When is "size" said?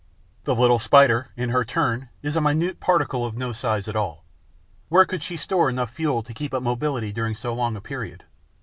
3.53-3.87